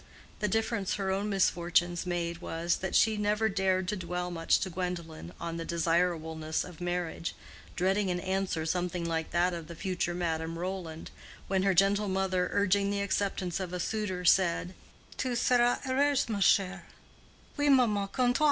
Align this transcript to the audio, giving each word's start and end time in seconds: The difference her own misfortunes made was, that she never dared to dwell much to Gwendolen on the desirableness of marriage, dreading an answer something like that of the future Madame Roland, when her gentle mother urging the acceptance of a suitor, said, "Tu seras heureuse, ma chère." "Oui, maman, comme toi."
The 0.39 0.47
difference 0.47 0.95
her 0.95 1.11
own 1.11 1.29
misfortunes 1.29 2.07
made 2.07 2.39
was, 2.39 2.77
that 2.77 2.95
she 2.95 3.17
never 3.17 3.47
dared 3.47 3.87
to 3.89 3.95
dwell 3.95 4.31
much 4.31 4.57
to 4.61 4.71
Gwendolen 4.71 5.31
on 5.39 5.57
the 5.57 5.63
desirableness 5.63 6.63
of 6.63 6.81
marriage, 6.81 7.35
dreading 7.75 8.09
an 8.09 8.19
answer 8.19 8.65
something 8.65 9.05
like 9.05 9.29
that 9.29 9.53
of 9.53 9.67
the 9.67 9.75
future 9.75 10.15
Madame 10.15 10.57
Roland, 10.57 11.11
when 11.47 11.61
her 11.61 11.75
gentle 11.75 12.07
mother 12.07 12.49
urging 12.51 12.89
the 12.89 13.01
acceptance 13.03 13.59
of 13.59 13.73
a 13.73 13.79
suitor, 13.79 14.25
said, 14.25 14.73
"Tu 15.17 15.35
seras 15.35 15.77
heureuse, 15.83 16.27
ma 16.29 16.39
chère." 16.39 16.81
"Oui, 17.59 17.69
maman, 17.69 18.07
comme 18.07 18.33
toi." 18.33 18.39